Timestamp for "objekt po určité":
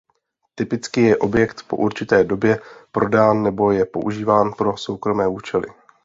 1.17-2.23